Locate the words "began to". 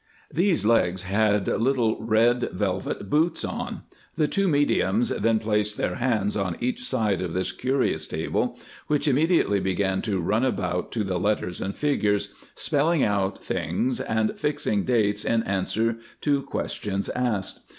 9.59-10.19